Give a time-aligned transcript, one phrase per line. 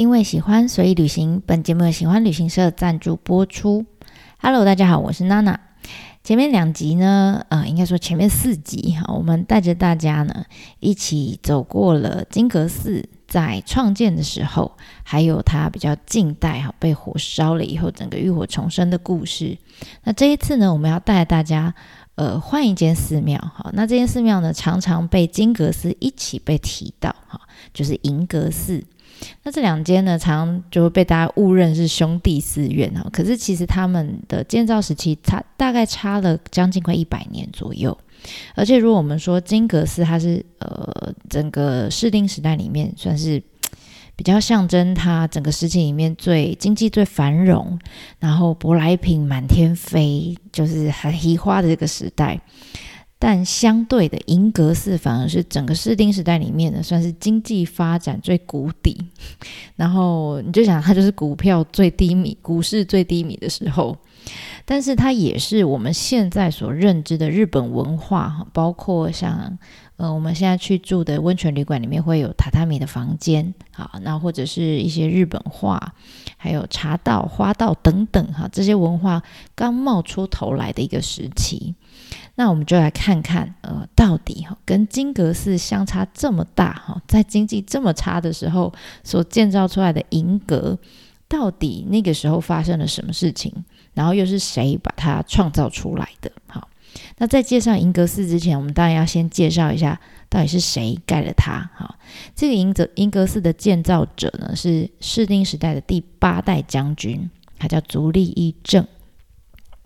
[0.00, 1.42] 因为喜欢，所以旅行。
[1.44, 3.84] 本节目由喜欢旅行社赞助播出。
[4.38, 5.60] Hello，大家好，我是娜娜。
[6.24, 10.46] 前面两集呢，呃，应该说前面四集哈，我们带着大家呢
[10.78, 19.58] 一起走过了金阁寺在创建的时候，还有它比较近代哈被火烧了以后，整个浴火重生的故事。
[20.04, 21.74] 那这一次呢，我们要带大家
[22.14, 23.68] 呃换一间寺庙哈。
[23.74, 27.38] 那这间寺庙呢，常常被金阁寺一起被提到哈，
[27.74, 28.82] 就是银阁寺。
[29.42, 33.08] 那这两间呢，常常就会被大家误认是兄弟寺院哈。
[33.12, 37.96] 可是其实他们的建造时期差大概差了将近快一百年左右。
[38.54, 43.42] 而且如果我们说金阁寺，它是呃整个室町时代里面算是
[44.14, 47.78] 比较象征它整个时期里面最经济最繁荣，
[48.18, 52.38] 然后舶来品满天飞，就是很奇花的这个时代。
[53.22, 58.96] 但相对的，银阁寺反而是整个室町时代里面的算是经济发展最谷底，
[59.76, 63.94] 然后你就想它就是股票最低迷、股市最低迷的时候，
[64.64, 69.58] 但是它也是我们现在所认知的日本文化，包括像
[69.96, 75.92] 呃我们现在去住的温泉旅馆里面会有榻榻米的房间，好，那或者是一些日本画，
[76.38, 79.22] 还有茶道、花道等等哈，这些文化
[79.54, 81.74] 刚冒出头来的一个时期。
[82.40, 88.72] 那我们就来看看，呃，到底哈跟金阁寺相差这么大哈，在经济这么差的时候
[89.04, 90.78] 所建造出来的银阁，
[91.28, 93.52] 到底那个时候发生了什么事情？
[93.92, 96.32] 然后又是谁把它创造出来的？
[96.46, 96.66] 好，
[97.18, 101.70] 那在介绍银阁寺之前，我们当然要先介绍一下到底是谁盖了它。
[101.74, 101.96] 好，
[102.34, 108.86] 这个银阁银阁寺的建造者呢，是室町时代的第八代将军，他叫足利义政。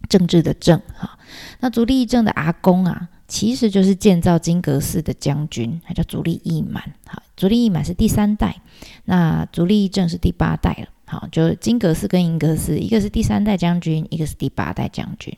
[0.09, 1.19] 政治的政哈，
[1.61, 6.95] 那足利义政的阿公啊，其实就是建造金阁寺的将军，他叫足利义满。
[7.07, 8.61] 好，足利义满是第三代，
[9.05, 10.89] 那足利义政是第八代了。
[11.07, 15.37] 好，就金阁寺跟银阁寺，一个是第三代将军，一个是第八代将军。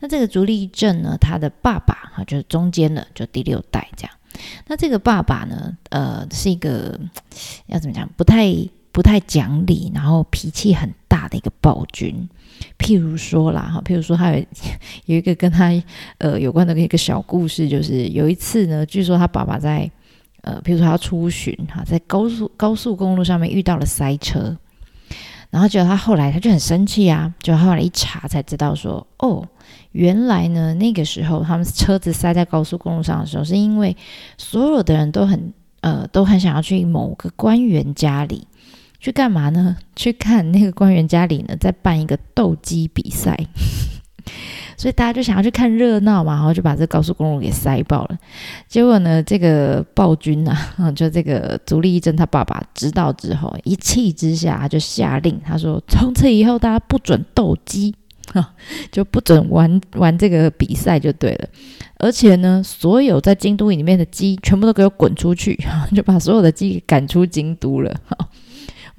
[0.00, 4.12] 那这个足利义政呢，他的爸爸哈，就是中间的，就第六代这样。
[4.66, 6.98] 那这个爸爸呢，呃，是一个
[7.66, 8.52] 要怎么讲，不太
[8.90, 12.28] 不太讲理，然后脾气很大的一个暴君。
[12.78, 14.44] 譬如说啦，哈，譬如说他有
[15.06, 15.70] 有一个跟他
[16.18, 19.90] 呃有关的一个小故事，就是有一次呢，据说他爸爸在
[20.42, 24.56] 呃，譬如说他出巡哈，在高速高速公路上面遇到了塞车，
[25.50, 29.46] 然后结果他后来他就很生气啊，就后来一查才知道说，哦，
[29.92, 33.96] 原来呢那个时候他们车子塞在高速公路上的时候，是因为
[34.38, 38.46] 所有的人都很呃都很想要去某个官员家里。
[39.00, 39.76] 去干嘛呢？
[39.96, 43.34] 去看那个官员家里呢，在办一个斗鸡比赛，
[44.76, 48.18] 所以大家就想要去看热闹嘛，然后就把这高速公路给塞爆了。
[48.68, 50.54] 结果呢，这个暴君呐，
[50.94, 57.94] 就这个足利义政他爸爸知道之后，一气之下就下令，他说：从此以后大家不准斗鸡，
[58.92, 61.48] 就不准玩玩这个比赛就对了。
[61.98, 65.58] 而且呢，所有在京都里面的鸡全部都给我滚出去，
[65.94, 67.94] 就把所有的鸡赶出京都了。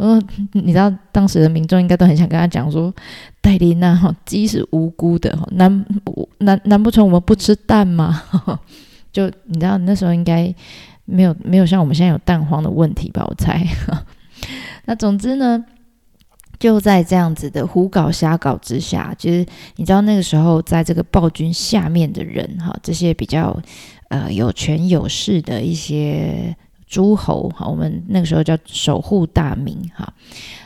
[0.04, 0.20] 嗯，
[0.54, 2.92] 你知道当时的民众应该都很想跟他讲说，
[3.40, 5.86] 戴琳娜哈鸡是无辜的哈，难
[6.40, 8.24] 难难不成我们不吃蛋吗？
[9.14, 10.52] 就你知道那时候应该
[11.06, 13.24] 没有没有像我们现在有蛋黄的问题吧？
[13.30, 13.64] 我猜。
[14.86, 15.64] 那总之呢，
[16.58, 19.46] 就在这样子的胡搞瞎搞之下，就是
[19.76, 23.56] 你知道那个时候在这个暴君下面的人哈，这些比较
[24.08, 26.58] 呃有权有势的一些。
[26.92, 30.14] 诸侯哈，我们那个时候叫守护大名哈，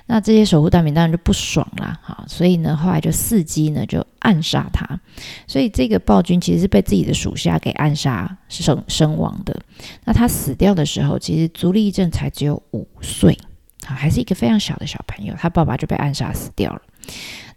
[0.07, 4.99] 那这些守护大名当然就不爽啦哈，所以呢，后来就伺机呢就暗杀他，
[5.45, 9.55] 所以这个暴君其实是被自己的属下给暗杀身身亡的。
[10.03, 13.37] 那他死掉的时候，其实足利义政才只有五岁
[13.85, 16.81] 啊，还是一个非常小的小朋友，他爸爸就被暗杀死掉了。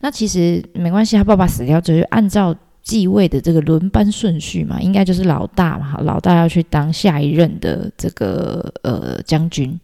[0.01, 2.55] 那其实没关系，他爸爸死掉之后，按照
[2.89, 9.79] 继位的这个轮班顺序嘛，应该就是老大嘛，老大要去当下一任的这个呃将军。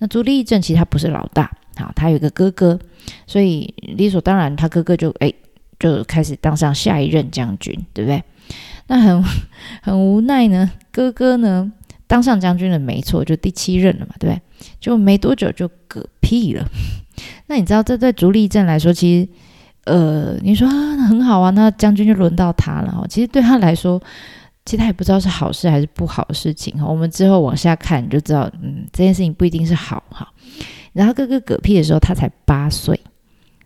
[0.00, 2.76] 那足利义政其实他不是老大，好，他有一个哥哥，
[3.24, 5.32] 所以理所当然，他哥哥就哎
[5.78, 8.20] 就开始当上下一任将军，对不对？
[8.88, 9.24] 那很
[9.80, 11.72] 很无奈呢，哥哥呢
[12.08, 14.42] 当上将军了，没错，就第七任了嘛，对不对？
[14.80, 16.66] 就没多久就嗝屁了。
[17.46, 19.28] 那你知道这对足利义政来说，其实。
[19.90, 23.04] 呃，你说很好啊，那将军就轮到他了哈。
[23.08, 24.00] 其实对他来说，
[24.64, 26.86] 其实他也不知道是好事还是不好的事情哈。
[26.86, 30.28] 我们之后往下看你就知道，嗯，这件事情不一定是好哈。
[30.92, 32.98] 然后哥哥嗝屁的时候，他才八岁，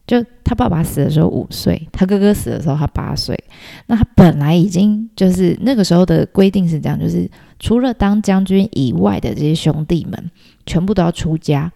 [0.07, 3.39] 就他爸爸死的时候五岁，他哥哥死的时候他八岁。
[3.87, 10.31] 那他本来已经就是那个时候的规定是这样，就是除了当将军以外的这些兄弟们，
[10.65, 11.71] 全部都要出家。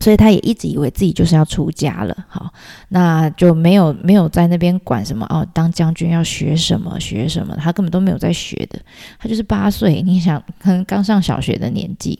[0.00, 2.52] 所以他也一直以为自己就是要出家了，好，
[2.88, 8.80] 那就没有没有在那边管什么哦，当将军要学什么学什么，他根本都没有在学的，
[9.18, 12.18] 他就是八岁，你想可能刚上小学的年纪，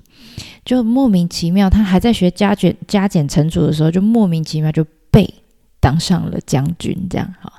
[0.64, 5.39] 就莫名其妙，他还在学加减加减乘除的时候，就莫名其妙就背。
[5.80, 7.52] 当上了将军，这样哈。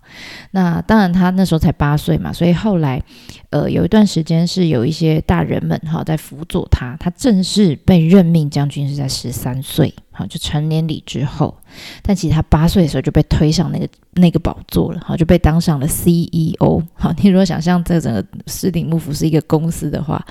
[0.52, 3.02] 那当然，他那时候才八岁嘛，所以后来，
[3.50, 6.96] 呃，有一段时间是有一些大人们哈在辅佐他。
[7.00, 11.58] 他正式被任命将军是在十三岁，好，就成年礼之后。
[12.02, 16.82] 但其实他八岁的时候就被推上那个那个宝座了，好，就被当上了 CEO。
[16.94, 20.24] 好，你如果想象这整个斯顶幕府是一个公司的话。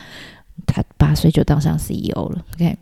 [0.66, 2.76] 他八岁就当上 CEO 了，OK？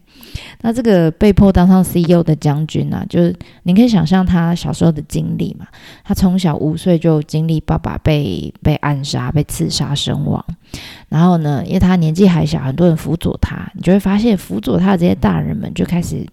[0.61, 5.67] 那这个被迫当上 CEO 的将军啊，就是你可以想象他小时候的经历嘛。
[6.05, 10.45] 他从小五岁就经历爸爸被被暗杀、被刺杀身亡，
[11.09, 16.27] 然后呢，因为他年纪还小，很多人辅佐他，你就会发现辅佐他的这些大人们就开始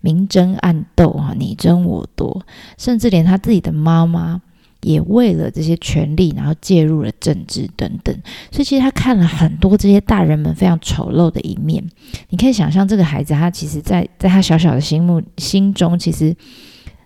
[0.00, 2.42] 明争暗斗哈，你争我夺，
[2.78, 4.40] 甚至连他自己的妈妈。
[4.82, 8.14] 也为了这些权利，然后介入了政治等等，
[8.50, 11.84] 所以其实他看了很多这些大人们非常丑陋的一面。
[12.30, 16.34] 你可以想象，这个孩子他其实，在在他小小的心目心中，其实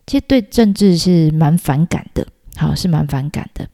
[0.07, 2.27] 其实对政治是蛮反感的。
[2.57, 3.69] 好是蛮反感的，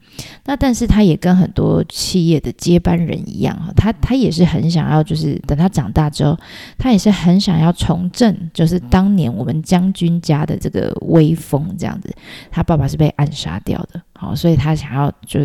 [0.45, 6.37] 那但是他也跟很多企业的接班人一样哈，他他也是很想要，就是等他长大之后，
[6.77, 12.11] 他也是很想要重振，就是当年我们将军家的这个威风这样子。
[12.49, 15.39] 他爸爸是被暗杀掉的，好，所以他想要就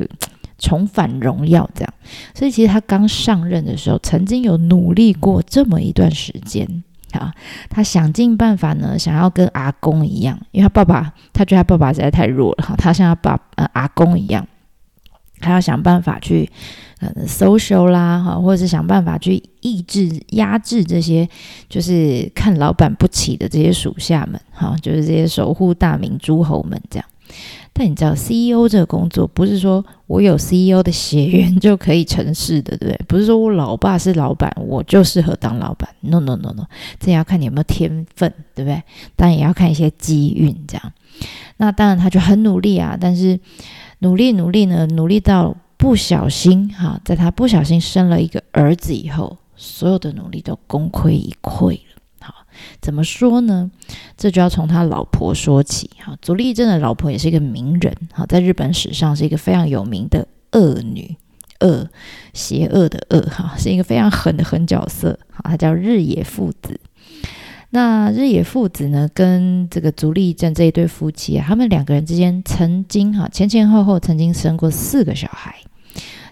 [0.58, 1.94] 重返荣耀这样。
[2.34, 6.82] 所以其实他刚上任的时候，曾经有努力过这么一段时间。
[7.12, 7.32] 啊，
[7.70, 14.46] 他想尽办法呢，想要跟阿公一样，因为他爸爸，他觉得他爸爸实在太弱了哈，他像他爸呃阿公一样，
[15.40, 16.50] 他要想办法去
[17.00, 21.28] 呃 social 啦哈，或者是想办法去抑制压制这些
[21.68, 27.06] 就是看老板不起的这些属下们哈，就是这些守护大明诸侯们这样。
[27.78, 33.00] 但你知道，CEO 这个工作不是说我有 CEO 的血缘就可以成事的，对不对？
[33.06, 35.86] 不是说我老爸是老板，我就适合当老板。
[36.00, 36.64] No No No No，
[36.98, 38.82] 这要看你有没有天分，对不对？
[39.14, 40.92] 当然也要看一些机运，这样。
[41.58, 43.38] 那当然他就很努力啊，但是
[43.98, 51.78] 努力努力呢，努力到不小心哈，在他不小心生了一个儿子以后，所有的努力都功亏一篑
[52.26, 52.46] 好。
[52.80, 53.70] 怎么说呢？
[54.16, 55.90] 这就要从他老婆说起。
[55.98, 57.94] 哈，足利义政的老婆也是一个名人。
[58.12, 61.16] 哈，在日本史上是一个非常有名的恶女，
[61.60, 61.88] 恶，
[62.32, 63.20] 邪恶的恶。
[63.22, 65.18] 哈，是一个非常狠的狠角色。
[65.30, 66.80] 好，他叫日野父子。
[67.70, 75.56] 那日野父子呢，跟这个足利义政这一对夫妻啊，他们两个人之间曾经哈前前后后曾经生过四个小孩。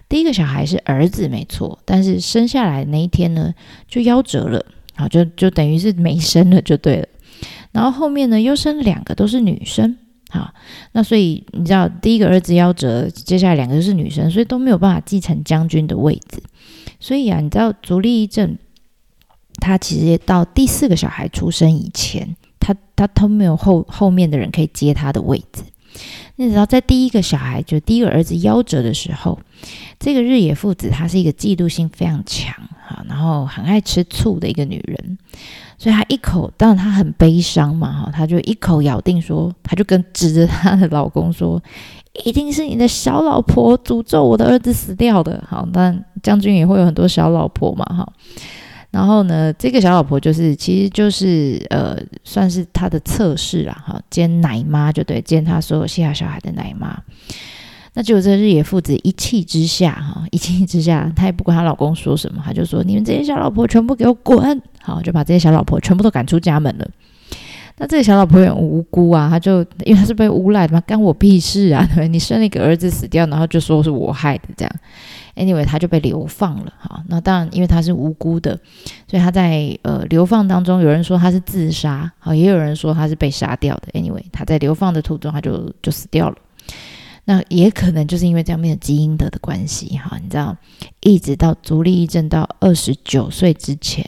[0.07, 3.53] 第一个小孩是儿子，没错，但是生下来那一天呢，
[3.87, 4.65] 就夭折了。
[4.95, 7.07] 好，就就等于是没生了，就对了。
[7.71, 9.97] 然后后面呢，又生两个都是女生。
[10.29, 10.53] 好，
[10.93, 16.41] 那所以你知道，第一个儿子夭折，接下来两个是女生，所以都没有办法继承将军的位置。
[16.99, 18.57] 所以啊，你知道足利义政，
[19.61, 25.63] 他其实到第四个小孩出生以前，他他都没有后后面的人可以接他的位置。
[26.37, 29.39] 你知道，在第一个小孩就第一个儿子夭折的时候，
[29.99, 32.53] 这个日野父子他是一个嫉妒心非常强
[33.07, 35.17] 然后很爱吃醋的一个女人，
[35.77, 41.61] 所以她一口，当然她很悲伤嘛哈，她就一口咬定说，她就跟指着她的老公说，
[42.23, 45.43] 一定是你的小老婆诅咒我的儿子死掉的。
[45.47, 48.07] 好，但将军也会有很多小老婆嘛哈。
[48.91, 56.97] 然后呢，这个小老婆就是，其实就是呃，算是他的侧室啦，哈，兼奶妈就对，兼他所有下小孩的奶妈。
[57.97, 66.85] 那结果这日野父子一气之下，哈， 一气之下，他也不管他老公说什么，他就说：“你们这些小老婆全部给我滚！”好，就把这些小老婆全部都赶出家门了。
[67.77, 71.87] 那这个小老婆很无辜啊，她就因为她是被诬赖的嘛，干我屁事啊？
[72.09, 74.75] 你生了一个儿子死掉，然后就说是我害的这样。
[75.35, 76.73] Anyway，他就被流放了。
[76.77, 78.57] 哈，那当然，因为他是无辜的，
[79.09, 83.99] 所以他在呃流放当中，有人说他是自杀，好，也有人说他是被杀掉的。
[83.99, 86.35] Anyway，他在流放的途中，他就就死掉了。
[87.25, 90.55] 那也可能就是因为这样面的基因的的关系，哈，你知道，
[91.01, 94.07] 一直到足利义政到二十九岁之前，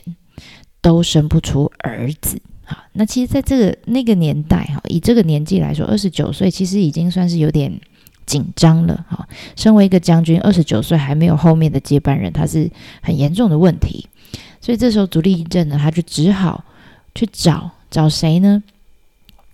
[0.82, 2.40] 都生不出儿子。
[2.64, 7.80] 哈，那其实，在这个那个年代，哈，以这个年纪来说，二十九岁其实已经算是有点
[8.26, 9.28] 紧张了，哈。
[9.56, 12.70] 身为一个将军，二十九岁还没有后面的接班人，他是
[13.02, 14.08] 很严重的问题。
[14.60, 16.66] 所以这时候，足利义政呢，他就只好
[17.16, 18.62] 去找找谁呢？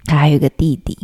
[0.05, 0.98] 他还有一个弟弟，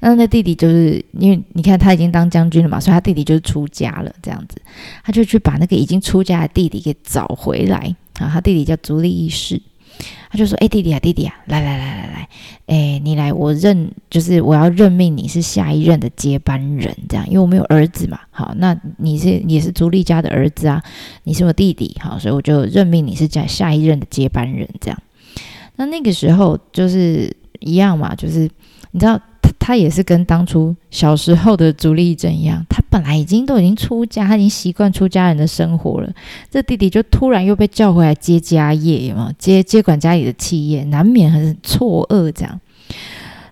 [0.00, 4.60] 那那弟弟就是因为你看他已经当将军了嘛，所以他弟弟就是出家了，这样子，
[5.02, 8.30] 他就去把那个已经出家的弟弟给找回来啊。
[8.32, 9.60] 他弟弟叫足利义士。
[10.28, 12.28] 他就说：“哎，弟弟啊，弟弟啊，来来来来来，
[12.66, 18.18] 哎，你来，我任就是我要任命你是下一任的接班人，这样，因为我没有儿子嘛。
[18.32, 20.82] 好，那你是也是足利家的儿子啊，
[21.22, 25.00] 你是我弟弟，好，所以我就任命你是下下一任的接班人，这样。
[25.76, 28.50] 那那个时候就是一样嘛，就是
[28.90, 29.20] 你知道。”
[29.66, 36.12] 他也是跟当初小时候的朱丽珍一样，他本来已经都已经出家，他已经习惯出家人的生活了。
[36.50, 39.32] 这弟弟就突然又被叫回来接家业，有没有？
[39.38, 42.30] 接接管家里的企业，难免很错愕。
[42.30, 42.60] 这样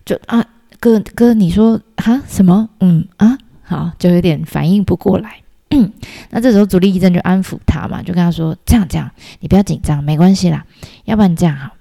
[0.05, 0.45] 就啊，
[0.79, 2.69] 哥哥，你说哈什么？
[2.81, 5.37] 嗯啊，好，就有点反应不过来。
[6.29, 10.67] 那这时候朱丽珍就安抚他嘛，就跟他说：这样这样，你不要紧张，没关系啦。
[11.07, 11.73] 要不然这样哈，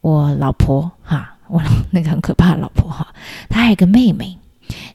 [0.00, 1.38] 我老婆哈。
[1.50, 3.06] 我那个很可怕的老婆哈，
[3.48, 4.36] 她还有个妹妹。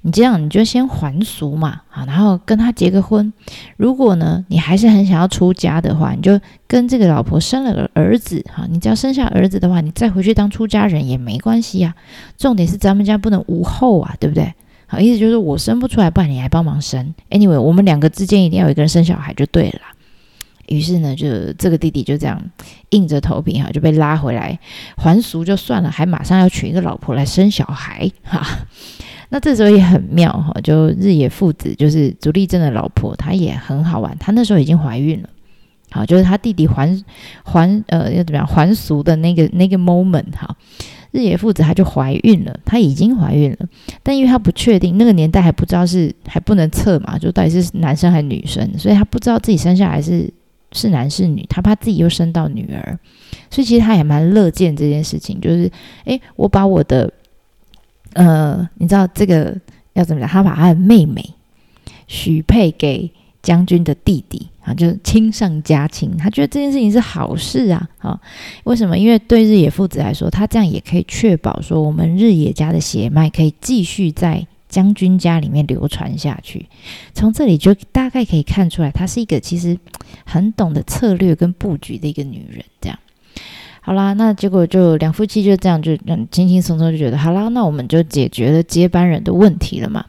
[0.03, 3.33] 你这样，你就先还俗嘛，好，然后跟她结个婚。
[3.75, 8.65] 如果呢，你还是很想要出家的话，你就跟这个老婆生了个儿子哈。
[8.69, 11.93] 你只要生下儿子的话，你再回去当出家人也没关系呀。
[12.37, 14.53] 重点是咱们家不能无后啊，对不对？
[14.87, 17.13] 好，意思就是我生不出来，不然你还帮忙生。
[17.29, 19.81] Anyway，我们两个之间一定要有一个人生小孩就对了。
[20.67, 22.41] 于是呢，就这个弟弟就这样
[22.89, 24.59] 硬着头皮哈，就被拉回来
[24.97, 28.45] 还俗就算了，还马上要娶一个老婆来生小孩哈。
[29.29, 35.29] 那这时候也很妙哈，就日野父子就是足利正的老婆，她也很好玩，她那时候已经怀孕了。
[35.91, 37.03] 好，就是他弟弟还
[37.43, 40.55] 还呃要怎么样还俗的那个那个 moment 哈，
[41.11, 43.57] 日野父子他就怀孕了，她已经怀孕了，
[44.03, 50.31] 但因为她不确定那个年代还不知道是还不能测嘛，就到底是男生还是女生，所以她不知道自己生下来是。
[50.75, 52.99] 是男是女，他怕自己又生到女儿，
[53.49, 55.39] 所以其实他也蛮乐见这件事情。
[55.39, 55.71] 就是，
[56.03, 57.11] 诶，我把我的，
[58.13, 59.55] 呃，你知道这个
[59.93, 60.29] 要怎么讲？
[60.29, 61.23] 他把他的妹妹
[62.07, 63.09] 许配给
[63.41, 66.15] 将军的弟弟啊，就是亲上加亲。
[66.17, 68.19] 他觉得这件事情是好事啊，啊，
[68.65, 68.97] 为什么？
[68.97, 74.45] 因为对日野父子来说，他这样也可以确保说，我们日野家的血脉可以继续在。
[74.75, 76.65] 将军家里面流传下去，
[77.13, 79.79] 从这里就大概可以看出来，她是一个其实
[80.25, 82.61] 很懂得策略跟布局的一个女人。
[82.81, 82.99] 这样，
[83.79, 85.95] 好啦，那结果就两夫妻就这样就
[86.29, 90.05] 轻轻松松就觉得好啦，那我们就解决了接班人的问题了嘛？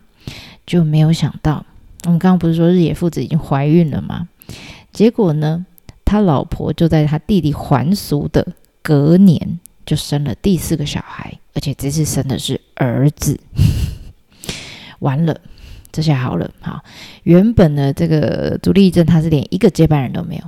[0.66, 1.64] 就没有想到，
[2.02, 4.26] 我们刚刚不是说日野父子已经怀孕了吗？
[4.92, 5.64] 结果呢，
[6.04, 8.44] 他老婆就在他弟弟还俗的
[8.82, 13.38] 隔年就生了第四个小孩，而且这次生的是儿子。
[15.00, 15.36] 完了，
[15.92, 16.50] 这下好了。
[16.60, 16.82] 好，
[17.22, 20.42] 原本呢，这个朱丽珍她是连一个接班人都没有，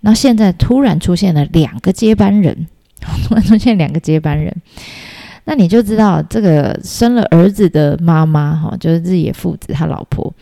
[0.00, 2.66] 那现在突然出现了两个接班人，
[3.26, 4.54] 突然出现两个接班人，
[5.44, 10.32] 那你就知道这个生了儿子的妈妈哈，就是日野父子他老婆，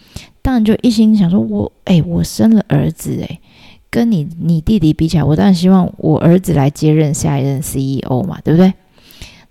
[0.42, 3.40] 当然就一心想说，我哎，我生了儿子哎，
[3.90, 8.73] 跟你你弟弟比起来，我当然希望我儿子来接任下一任 CEO 嘛，对不对？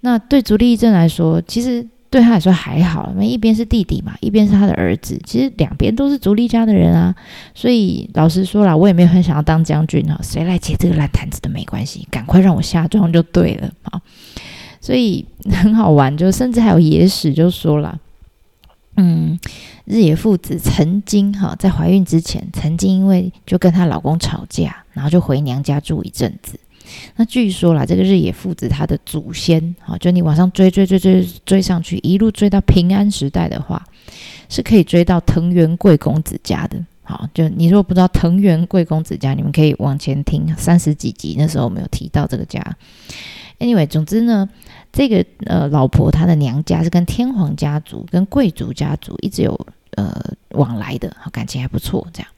[0.01, 1.88] 那对朱丽珍来说，其实。
[2.12, 7.15] 对他来说还好，因为一边是弟弟嘛，一边是他的儿子，其实两边都是足利家的人啊。
[7.56, 14.01] 所以老实说了，我也没有很想要当将军啊，谁来接这个烂摊子都没关系，赶快让我下庄就对了啊。
[14.82, 17.98] 所以很好玩，就甚至还有野史就说了，
[18.98, 19.39] 嗯，
[19.86, 26.60] 日野父子曾经哈在怀孕之前，曾经因为就跟她老公吵架，然后就回娘家住一阵子。
[27.16, 33.84] 那据说啦，这个日野父子他的祖先，哈，就你往上追追追追追上去，一路追到平安时代的话，
[34.50, 36.84] 是可以追到藤原贵公子家的。
[37.04, 42.62] 好，就你如果不知道藤原贵公子家，你们可以往前听三十几集，那时候我们有提到这个家。
[43.60, 44.50] Anyway，总之呢，
[44.92, 49.68] 这个呃老婆她的娘家是跟天皇家族、跟贵族家族一直有
[49.98, 50.16] 呃
[50.52, 52.30] 往来的，好感情还不错，这样。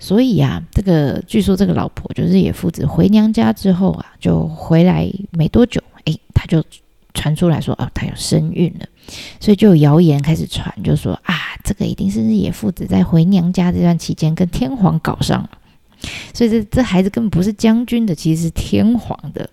[0.00, 6.64] 所以啊，这个据说这个老婆就是野父子回娘家之后啊，就回来没多久，哎，他就
[7.12, 8.86] 传出来说哦，他有身孕了，
[9.38, 15.50] 所以就有谣言开始传，就说啊，这个一定是日野父子在回娘家这段期间跟天皇搞上了，
[16.32, 19.48] 所以这这孩子根本不是将军的，其实是天皇的。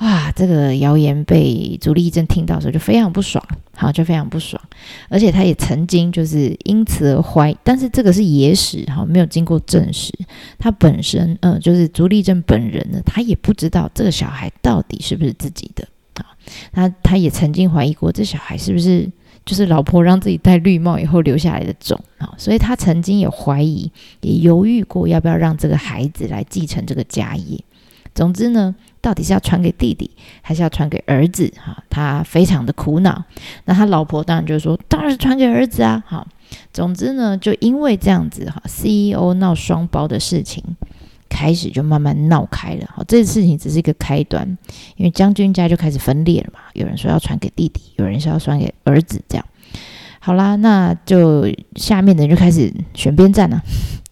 [0.00, 4.62] 哇，这个谣言被朱丽珍听到的时候就非常不爽，好，就非常不爽，
[5.08, 10.12] 而且他也曾经就是因此而怀，但是这个是野史，哈，没有经过证实。
[10.56, 16.26] 他本身，呃，就是朱丽珍本人呢，他也不知道这个小孩到底是不是自己的，啊，
[16.72, 19.10] 他他也曾经怀疑过这小孩是不是
[19.44, 23.90] 就是老婆让自己戴绿帽以后留下来的种，啊，所以他曾经也怀疑，
[24.20, 27.58] 也犹豫过要不要让这个孩子来继承这个家业。
[28.14, 28.76] 总之呢。
[29.08, 30.10] 到底是要传给弟弟，
[30.42, 31.50] 还是要传给儿子？
[31.56, 33.24] 哈，他非常的苦恼。
[33.64, 36.04] 那他老婆当然就说，当然是传给儿子啊。
[36.06, 36.28] 好，
[36.74, 40.62] 总之呢，就因为这样子哈，CEO 闹双胞的事情，
[41.26, 42.86] 开始就慢慢闹开了。
[42.94, 44.46] 好，这事情只是一个开端，
[44.96, 46.58] 因为将军家就开始分裂了嘛。
[46.74, 49.46] 有人说要传给弟弟，有人说要传给儿子，这样。
[50.20, 53.62] 好啦，那就下面的人就开始选边站了。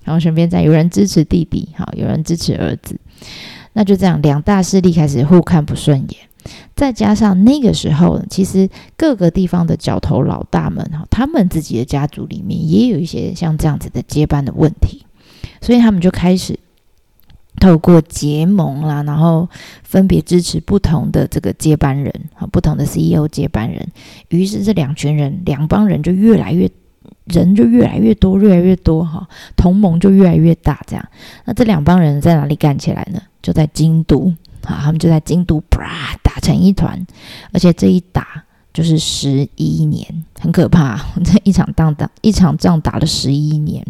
[0.04, 2.98] 然后选边站，有人支持弟弟，好，有人支持儿子。
[3.76, 6.16] 那就这样，两大势力开始互看不顺眼。
[6.74, 15.04] 再加上那个时候，其实各个地方的角头老大们哈，他们自己的家族里面也有一些像这样子的接班的问题，
[15.60, 16.58] 所以他们就开始。
[17.58, 19.48] 透过结盟啦，然后
[19.82, 23.88] 分别支持不同的这个接班人啊，不同的 CEO 接班人，
[24.28, 26.70] 于是这两群人、两帮人就越来越
[27.26, 30.80] 人就越来越多，越来越多哈，同盟就越来越大。
[30.86, 31.08] 这样，
[31.44, 33.20] 那这两帮人在哪里干起来呢？
[33.42, 37.06] 就在京都啊，他们就在京都啪打成一团，
[37.52, 41.00] 而且这一打就是十一年，很可怕。
[41.24, 43.84] 这一场仗打一场仗打了十一年，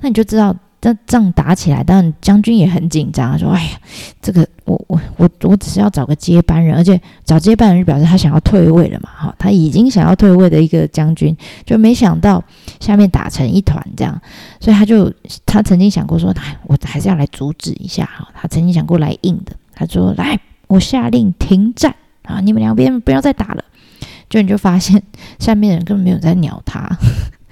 [0.00, 0.56] 那你就知道。
[0.82, 3.78] 这仗打起来，但将军也很紧张，说：“哎呀，
[4.20, 12.42] 这个我我我我只是要找个接班人，而且找接班人就表示他想要退位了嘛，哈，他已经想要退位的一个将军，就没想到
[12.80, 14.20] 下面打成一团这样，
[14.58, 15.12] 所以他就
[15.46, 21.94] 他曾经想过说，哎，我还是要来阻止一下哈，他曾经想过来硬的，他说：来，我下令停战。
[22.24, 23.64] 啊，你们两边不要再打了，
[24.28, 25.00] 就你就发现
[25.38, 26.88] 下面的人根本没有在鸟他。”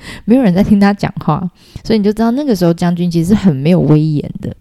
[0.24, 1.50] 没有人在听他讲话，
[1.84, 4.54] 所以你就知道那个时候将军其实很没有威严的。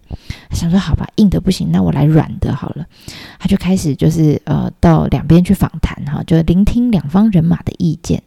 [0.50, 2.84] 想说好吧，硬的不行，那我来软的好了。
[3.38, 8.20] 他就开始就是呃到两边去访谈哈，就聆听两方人马的意见。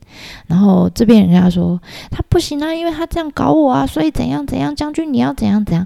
[0.48, 1.79] 然后这边人家说
[2.10, 5.86] 他不行啊，因为他这样搞我啊，所以怎样怎样，将军你要怎样怎样。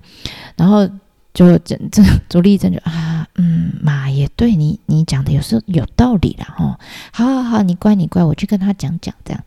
[0.55, 0.87] 然后
[1.33, 6.79] 就 这这朱立正就啊嗯妈也对你你讲的有时候有道理了哈。
[7.11, 9.43] 好好好，你乖你乖，我去跟他讲讲这样。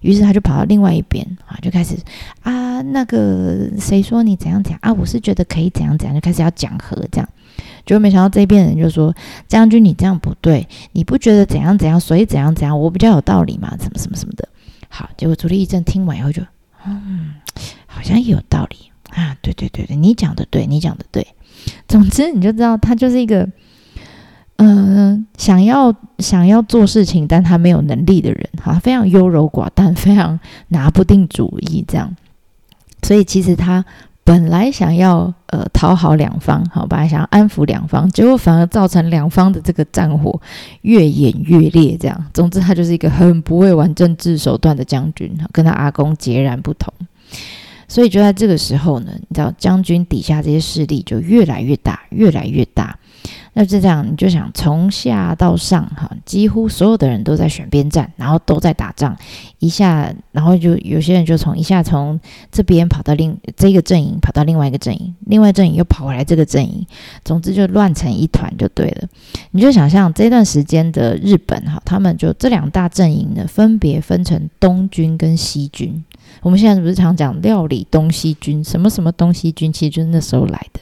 [0.00, 1.94] 于是他就跑到另外一边啊，就开始
[2.42, 4.92] 啊，那个谁说你怎样讲啊？
[4.92, 7.28] 我是觉得可以怎样怎样，就开始要讲和这样。
[7.84, 9.14] 结果没想到这边人就说
[9.48, 13.76] ：“将军，你这样不对，你不觉得怎样怎样，所以怎样怎样，我比较有道理嘛？
[13.80, 14.48] 什么什么什么的。”
[14.88, 16.42] 好，结果朱立一正听完以后就
[16.86, 17.34] 嗯，
[17.86, 18.76] 好像也有道理
[19.10, 19.36] 啊。
[19.42, 21.26] 对对对对，你讲的对，你讲的对。
[21.88, 23.48] 总之你就知道他就是一个。
[24.62, 32.14] 嗯，想要想要做事情，但他没有能力的人，哈，非常优柔寡断，非常拿不定主意，这样。
[33.02, 33.82] 所以其实他
[34.22, 40.38] 本来想要呃讨好两方，好，本来想要安抚两方，结果反而造成两方的这个战火
[40.82, 42.26] 越演越烈，这样。
[42.34, 46.92] 总之，他就是一个很不会玩政治手段的将军，跟他阿公截然不同。
[47.90, 52.96] 所以就在这个时候呢，你知道将军底下这些势力就越来越大，越来越大。
[53.52, 59.16] 那就这样，你就想从下到上哈，几乎所有的人都在选边站，然后都在打仗。
[59.58, 62.18] 一下，然后就有些人就从一下从
[62.52, 66.86] 这边跑到另这个阵营，跑到另外一个阵营，另外阵营又跑回来这个阵营。
[67.24, 69.08] 总之就乱成一团就对了。
[69.50, 76.04] 你就想象这段时间的日本哈，他们就这两大阵营呢，分别分成东军跟西军。
[76.42, 80.80] 我们现在不是常讲料理东西军，什么什么东西军，其实就是那时候来的。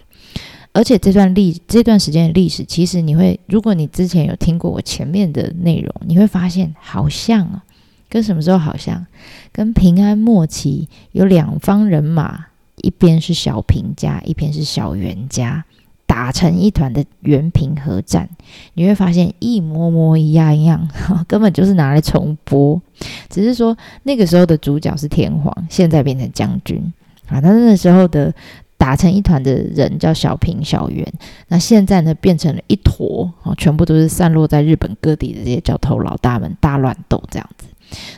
[0.73, 7.65] 而且这段历这段时间的历史，其实你会，如果你之前有听过我前面的内容，你会发现好像啊，
[8.09, 9.05] 跟什么时候好像？
[9.51, 15.65] 跟平安末期有两方人马，一边是小平家，一边是小袁家，
[16.09, 18.29] 打成一团的原平和战，
[18.75, 20.89] 你会发现一模模一样一样，
[21.29, 22.83] 根本就是拿来重播，
[23.31, 26.83] 只是说那个时候的主角是天皇，现在变成将军
[27.29, 28.35] 啊，但是那时候的。
[28.81, 31.05] 打成一团的人叫小平、小圆，
[31.49, 37.67] 那现在呢变成了一坨啊，全部都是散落在日本各地的这些角头老大们大乱斗这样子。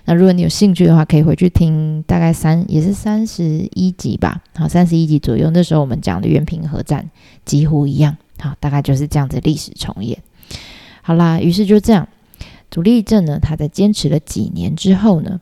[0.04, 5.50] 那如果你有兴趣的话，可以回去听大概三也是三十一集吧，好，三十一集左右。
[5.50, 7.10] 那时候我们讲的元平合战
[7.44, 10.18] 几乎一样，好，大概就是这样子历史重演。
[11.02, 12.08] 好啦，于是就这样，
[12.70, 15.40] 主力阵呢，他在坚持了几年之后呢，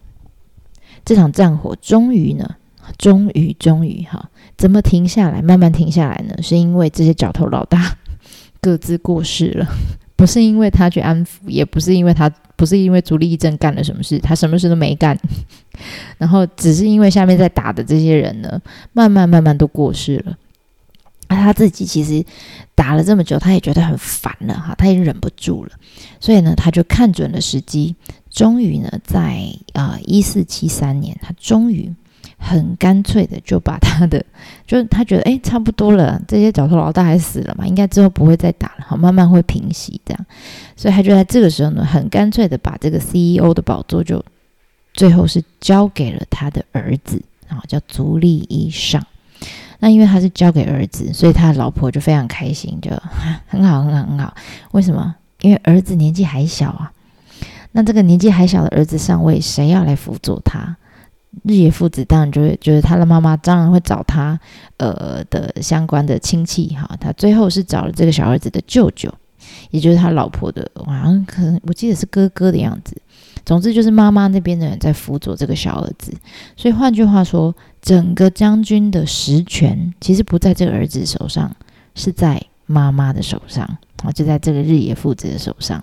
[1.05, 2.57] 这场战火终于呢。
[2.97, 6.35] 终于，终于，哈，怎么停下来，慢慢停下来呢？
[6.41, 7.99] 是因为这些角头老大
[8.63, 9.69] 各自过世了，
[10.19, 15.17] 不是因为他去安抚，也不是因为他，不是因为朱立正干了什么事，他什么事都没干，
[16.19, 18.61] 然后只是因为下面在打的这些人呢，
[18.93, 20.37] 慢慢慢慢都过世了，
[21.29, 22.25] 啊，他自己其实
[22.75, 25.71] 打了这么久，他也觉得很烦了，哈，他也忍不住了，
[26.19, 27.95] 所以呢，他就看准了时机，
[28.29, 29.41] 终于呢，在
[29.75, 31.95] 啊一四七三年，他终于。
[32.39, 34.25] 很干脆的就把他的，
[34.67, 40.27] 就是他觉得哎差不多了，这些角头老大还死了嘛，应该之后不会再打了，好慢慢会平息这样，
[40.77, 44.25] 所以他就在这个时候呢，很干脆的把这个 CEO 的宝座就
[44.95, 49.05] 最后是交给了他的儿子啊，叫足利义尚。
[49.81, 52.91] 那因为他是交给儿子，所以他的老婆就非常开心，就
[53.49, 54.35] 很好，很好，很好。
[54.73, 55.15] 为什么？
[55.41, 56.93] 因为儿子年纪还小啊。
[57.71, 60.77] 那这个年纪还小的儿子上位，谁要来辅佐他？
[61.45, 64.39] 日野父子当然就会觉得他的妈妈当然会找他，
[64.77, 66.89] 呃的相关的亲戚哈。
[67.01, 69.13] 他最后是找了这个小儿子的舅舅，
[69.71, 72.97] 也就是他老婆的，好像可能我记得是哥哥的样子。
[73.45, 76.13] 总之就是妈妈那边的人在辅佐这个小儿子。
[76.55, 81.57] 所以换句话说，整个将军的实权其实不在这个儿子手上，
[81.95, 83.65] 是在妈妈的手上
[84.03, 85.83] 啊，就在这个日野父子的手上。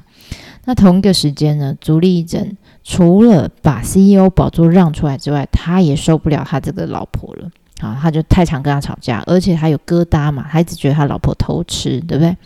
[0.65, 2.55] 那同一个时间呢，足利义政
[2.87, 7.49] 除了把 CEO 宝座让出来之外，他也受不了他这个老婆了
[7.81, 12.37] 啊，他就太常跟他吵架，而且还有疙瘩嘛，他一直觉得他老婆偷吃，对不对？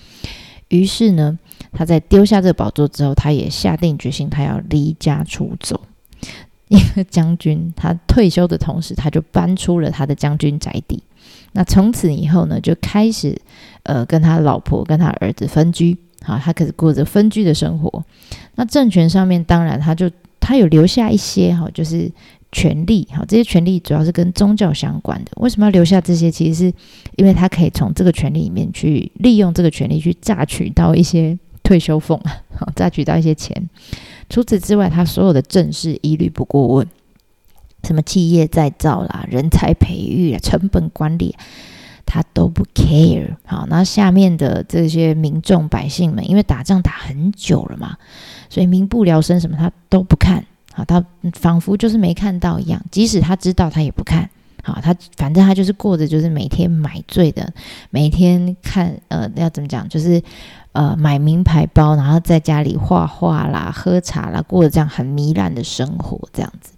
[0.69, 1.37] 于是呢，
[1.73, 5.81] 他在丢下这个宝座之后，他也下定决心，他要离家出走。
[6.69, 11.03] 因为将军他退休的同时，他就搬出了他的将军宅地。
[11.51, 13.35] 那从此以后呢，就开始
[13.83, 15.97] 呃跟他老婆跟他儿子分居。
[16.21, 18.03] 好，他可是过着分居的生活。
[18.55, 22.11] 那政权上面，当然他就他有留下一些哈，就是
[22.51, 23.07] 权利。
[23.11, 25.31] 哈，这些权利主要是跟宗教相关的。
[25.37, 26.31] 为什么要留下这些？
[26.31, 26.73] 其实是
[27.15, 32.19] 因为他可以从这个权利里面去利用这个权利去榨取到一些退休俸，
[32.57, 33.69] 好，榨取到一些钱。
[34.29, 36.87] 除此之外，他所有的政事一律不过问，
[37.83, 41.35] 什么企业再造啦、人才培育啊、成本管理。
[42.11, 47.95] 他都不 care，好，那下面的这些民众百姓们，因为打仗打很久了嘛，
[48.49, 50.43] 所以民不聊生什么他都不看，
[50.73, 54.27] 好，他仿佛就是没看到一样，即使他知道他也不看，
[54.63, 57.53] 好，他反正他就是过着就是每天买醉的，
[57.91, 60.19] 每天看呃要怎么讲，就是
[60.71, 66.73] 呃买名牌包，然后在家里画画啦、喝茶啦，过着这样很糜烂的生活这样子。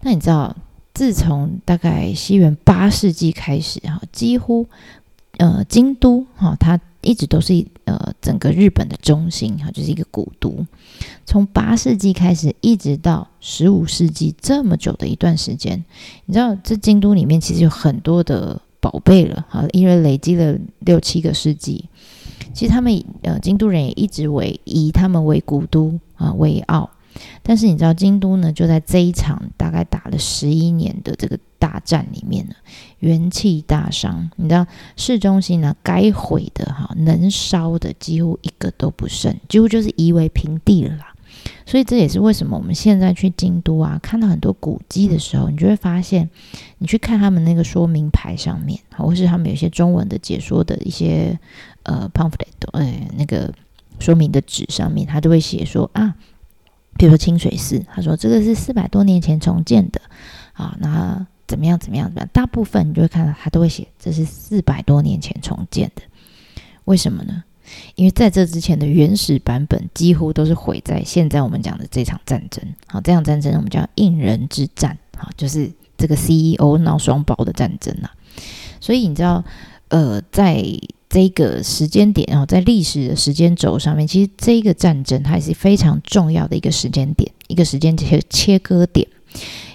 [0.00, 0.56] 那你知道？
[0.92, 4.66] 自从大概西元八世纪开始，哈，几乎
[5.38, 10.66] 呃京都哈，它一直都是呃整个日本的中心，哈，就是一个古都。
[11.24, 15.82] 从八世纪开始，一直到十五世纪这么久的一段时间，
[16.26, 21.84] 你知道这京都里面其实有很多的宝贝了，哈，因为累积了六七个世纪，
[22.52, 26.90] 其实他们呃京都人也一直为以他们为古都啊为傲。
[27.42, 32.54] 但是你知道京都呢，就在这一场大概打了十一年的这个大战里面呢，
[32.98, 34.30] 元气大伤。
[34.36, 41.14] 你知道市中心呢，该毁的哈，能烧的几乎一个都不剩，几乎就是夷为平地了啦。
[41.64, 46.28] 所以这也是为什么我们现在去京都啊，看到很多古迹的时候，你就会发现，
[46.78, 51.38] 你去看他们那个说明牌上面，或是他们有些中文的解说的一些
[51.84, 53.52] 呃 pamphlet，呃那个
[54.00, 56.14] 说明的纸上面，他都会写说啊。
[56.96, 60.00] 比如说清水寺，他说这个是四百多年前重建的，
[60.52, 62.28] 啊，那怎么样怎么样怎么样？
[62.32, 66.02] 大部分你就会看到他都会写这是四百多年前重建的，
[66.84, 67.44] 为什么呢？
[67.94, 78.10] 因为在这之前的原始版本几乎都是毁在现在我们讲的这场战争，好，这场战争我们叫应人之战，好，就是这个 CEO 闹双胞的战争啊。
[78.80, 79.44] 所以你知道，
[79.88, 80.64] 呃，在
[81.10, 89.08] 这个时间点，然后在历史的时间轴上面，其实这个战争它也是非常重要的一个时间点，一个时间切切割点。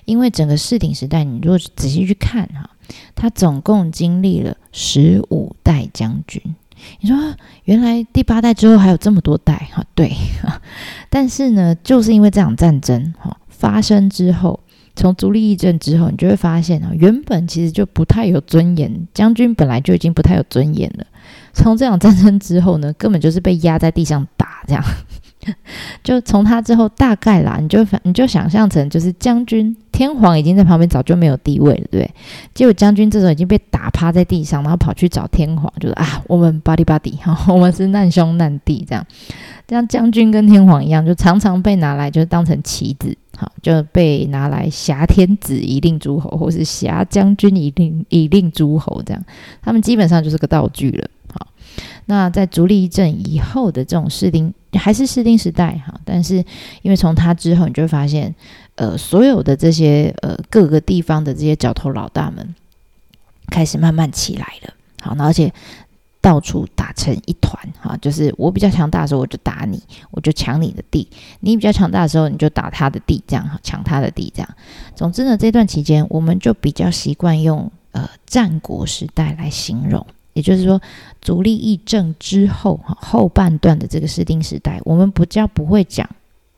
[0.05, 2.69] 因为整个世鼎时代，你如果仔细去看哈，
[3.15, 6.41] 它总共经历了十五代将军。
[7.01, 7.17] 你说
[7.65, 9.83] 原来第八代之后还有这么多代哈？
[9.93, 10.13] 对，
[11.09, 14.61] 但是呢，就是因为这场战争哈发生之后。
[14.97, 21.05] 从足利义政之后，你就会发现啊，原本其实就不太有尊严，将军本来就已经不太有尊严了。
[21.55, 24.83] 从这场战争之后呢，根本就是被压在地上打，这样。
[26.03, 32.11] 就从他之后，大概啦，你就你就想象成就是将军天皇已经在旁边早就没有地位了，对？
[32.55, 39.05] 结果将军这时候已经被打趴在地上，然后跑去找天皇，就是啊，我们 body body 哈， 我们是难兄难弟这样。
[39.67, 43.15] 这样将军跟天皇一样，就常常被拿来就是当成棋子。
[43.37, 49.23] 好，就被拿来挟天子以令诸侯，或是挟将军以令以令诸侯，这样
[49.61, 51.07] 他们基本上就是个道具了。
[52.05, 56.43] 那在足利义政以后的这种士兵，还是士兵时代哈，但是
[56.81, 58.33] 因为从他之后，你就会发现，
[58.75, 62.55] 呃，所有的这些呃各个地方的这些角头老大们
[63.47, 64.73] 开始慢慢起来了。
[65.01, 65.53] 好，那而且。
[66.21, 71.07] 到处打成一团，哈，就是我比较强大的时候，我就打你，我就抢你的地；
[71.41, 74.49] 你比较强大的时候，你就打他的地，这样哈，抢他的地，这样。
[74.95, 80.03] 总之呢，这段期间，我们就比较习惯用呃战国时代来形容，
[80.35, 80.79] 也就是说，
[81.21, 86.07] 足利义政之后哈后半段的这个士丁时代，我们不叫不会讲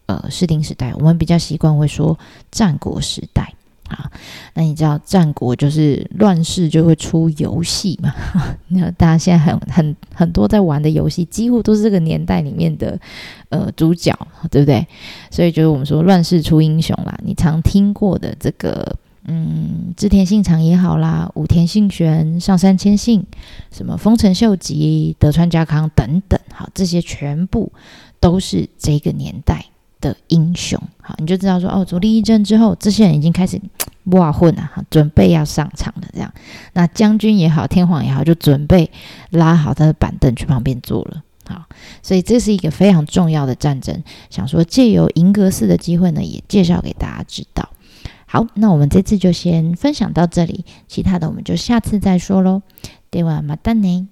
[0.07, 2.17] 呃士丁时代，我们比较习惯会说
[2.51, 3.53] 战国时代。
[3.89, 4.11] 好，
[4.53, 8.13] 那你知道战国就是乱世就会出游戏嘛？
[8.67, 12.99] 那大家现在很很很多在玩的游戏，几乎都是这个年代里面的
[13.47, 14.13] 呃主角，
[14.51, 14.85] 对不对？
[15.31, 17.17] 所以就是我们说乱世出英雄啦。
[17.23, 18.93] 你常听过的这个，
[19.27, 23.23] 嗯，织田信长也好啦，武田信玄、上杉谦信，
[23.71, 27.71] 什么丰臣秀吉、德川家康等等，好，这些全部
[28.19, 29.65] 都是这个年代。
[29.99, 33.59] 的英雄，好，你就知道说哦，足利义政之后，这些人已经开始
[34.13, 36.07] 哇混了，哈，准备要上场了。
[36.13, 36.31] 这样，
[36.73, 38.91] 那将军也好，天皇也好，就准备
[39.31, 41.23] 拉好他的板凳去旁边坐了。
[41.47, 41.63] 好，
[42.03, 44.03] 所以这是一个非常重要的战争。
[44.29, 47.67] 想说借由银阁寺的机会呢，也介绍给大家知道。
[48.26, 52.62] 好，那我们这次就先分享到这里，其他的我们就下次再说喽。
[53.10, 54.06] ではまたね。